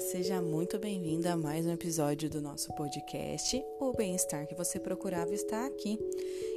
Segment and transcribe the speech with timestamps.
[0.00, 3.60] Seja muito bem-vinda a mais um episódio do nosso podcast.
[3.80, 5.98] O bem-estar que você procurava está aqui.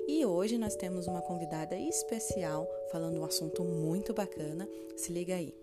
[0.08, 4.70] E hoje nós temos uma convidada especial falando um assunto muito bacana.
[4.96, 5.56] Se liga aí.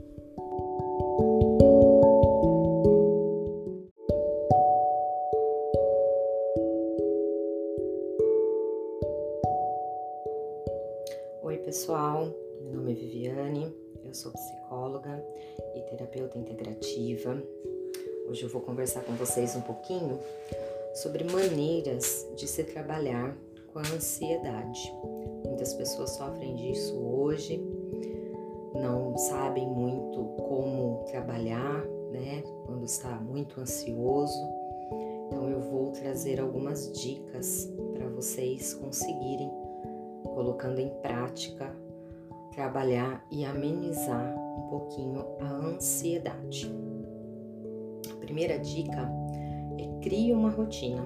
[11.43, 12.29] Oi, pessoal.
[12.61, 13.73] Meu nome é Viviane,
[14.05, 14.68] eu sou psicóloga
[15.75, 17.43] e terapeuta integrativa.
[18.27, 20.19] Hoje eu vou conversar com vocês um pouquinho
[20.95, 23.37] sobre maneiras de se trabalhar
[23.71, 24.91] com a ansiedade.
[25.45, 27.63] Muitas pessoas sofrem disso hoje,
[28.75, 34.43] não sabem muito como trabalhar, né, quando está muito ansioso.
[35.27, 39.51] Então eu vou trazer algumas dicas para vocês conseguirem
[40.25, 41.77] colocando em prática
[42.59, 46.69] trabalhar e amenizar um pouquinho a ansiedade.
[48.11, 49.09] A primeira dica
[49.79, 51.05] é crie uma rotina.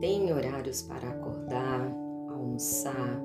[0.00, 1.92] Tenha horários para acordar,
[2.28, 3.22] almoçar,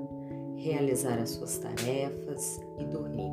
[0.54, 3.32] realizar as suas tarefas e dormir.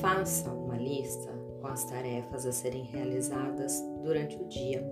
[0.00, 1.30] Faça uma lista
[1.60, 4.82] com as tarefas a serem realizadas durante o dia.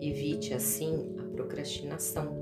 [0.00, 2.32] Evite assim a procrastinação.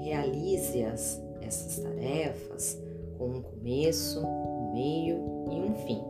[0.00, 2.88] Realize as, essas tarefas
[3.18, 6.02] com um começo, um meio e um fim.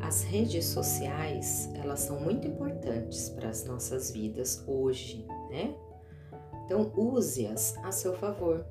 [0.00, 5.74] As redes sociais, elas são muito importantes para as nossas vidas hoje, né?
[6.64, 8.64] Então use-as a seu favor.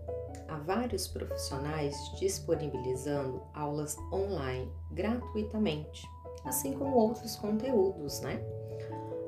[0.48, 6.08] Há vários profissionais disponibilizando aulas online gratuitamente,
[6.46, 8.42] assim como outros conteúdos, né?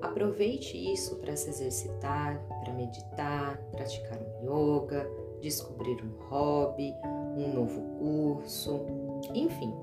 [0.01, 5.07] Aproveite isso para se exercitar, para meditar, praticar um yoga,
[5.39, 6.93] descobrir um hobby,
[7.35, 8.85] um novo curso,
[9.33, 9.73] enfim,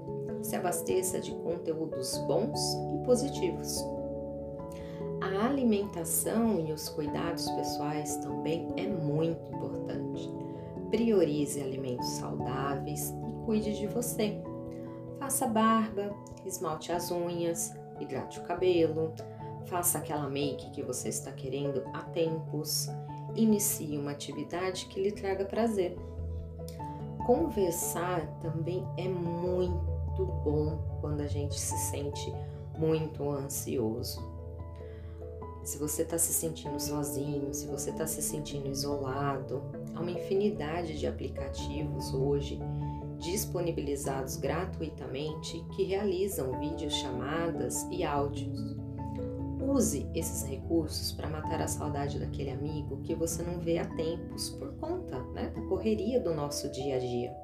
[0.43, 2.59] se abasteça de conteúdos bons
[2.95, 3.85] e positivos.
[5.21, 10.31] A alimentação e os cuidados pessoais também é muito importante.
[10.91, 14.41] Priorize alimentos saudáveis e cuide de você.
[15.19, 19.13] Faça barba, esmalte as unhas, hidrate o cabelo,
[19.65, 22.89] faça aquela make que você está querendo há tempos
[23.37, 25.97] inicie uma atividade que lhe traga prazer.
[27.27, 32.33] Conversar também é muito bom quando a gente se sente
[32.79, 34.21] muito ansioso.
[35.65, 39.63] Se você está se sentindo sozinho, se você está se sentindo isolado,
[39.95, 42.61] há uma infinidade de aplicativos hoje
[43.19, 48.86] disponibilizados gratuitamente que realizam vídeos chamadas e áudios
[49.67, 54.51] Use esses recursos para matar a saudade daquele amigo que você não vê há tempos
[54.51, 57.37] por conta né, da correria do nosso dia a dia.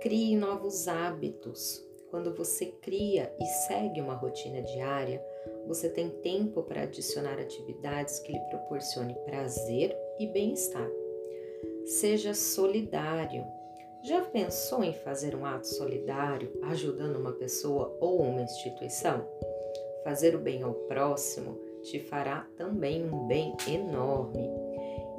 [0.00, 1.82] Crie novos hábitos.
[2.08, 5.20] Quando você cria e segue uma rotina diária,
[5.66, 10.88] você tem tempo para adicionar atividades que lhe proporcione prazer e bem-estar.
[11.84, 13.44] Seja solidário.
[14.04, 19.26] Já pensou em fazer um ato solidário ajudando uma pessoa ou uma instituição?
[20.04, 24.50] Fazer o bem ao próximo te fará também um bem enorme.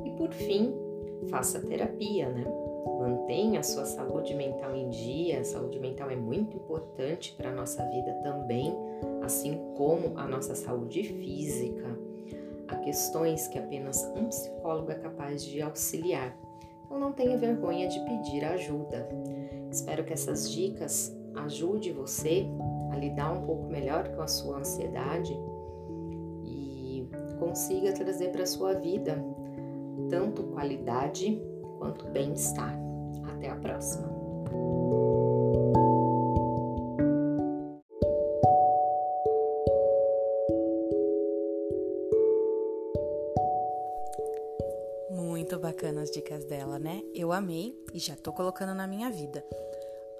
[0.05, 0.73] E por fim,
[1.29, 2.45] faça terapia, né?
[2.99, 5.39] Mantenha a sua saúde mental em dia.
[5.39, 8.75] A saúde mental é muito importante para a nossa vida também,
[9.23, 11.87] assim como a nossa saúde física.
[12.67, 16.37] Há questões que apenas um psicólogo é capaz de auxiliar.
[16.85, 19.09] Então não tenha vergonha de pedir ajuda.
[19.71, 22.45] Espero que essas dicas ajude você
[22.91, 25.37] a lidar um pouco melhor com a sua ansiedade
[26.43, 27.09] e
[27.39, 29.23] consiga trazer para a sua vida
[30.09, 31.41] tanto qualidade
[31.77, 32.77] quanto bem-estar.
[33.27, 34.07] Até a próxima!
[45.11, 47.01] Muito bacana as dicas dela, né?
[47.13, 49.43] Eu amei e já tô colocando na minha vida.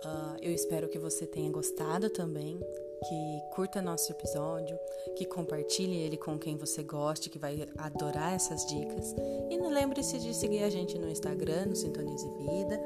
[0.06, 2.60] Uh, eu espero que você tenha gostado também,
[3.08, 4.78] que curta nosso episódio,
[5.16, 9.16] que compartilhe ele com quem você goste, que vai adorar essas dicas.
[9.50, 12.82] E lembre-se de seguir a gente no Instagram, no Sintonize Vida,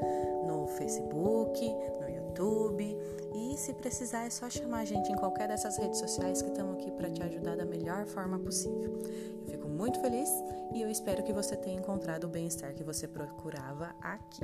[0.47, 1.61] no Facebook,
[2.01, 2.97] no YouTube.
[3.35, 6.75] E se precisar, é só chamar a gente em qualquer dessas redes sociais que estamos
[6.75, 8.99] aqui para te ajudar da melhor forma possível.
[9.45, 10.29] Eu fico muito feliz
[10.73, 14.43] e eu espero que você tenha encontrado o bem-estar que você procurava aqui.